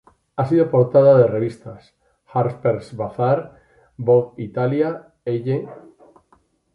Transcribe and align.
Y 0.01 0.11
ha 0.41 0.45
sido 0.47 0.67
portada 0.71 1.19
de 1.19 1.27
revistas: 1.27 1.93
Harpers 2.33 2.95
Bazaar, 2.97 3.59
Vogue 3.97 4.41
Italia, 4.41 5.13
Elle. 5.23 5.69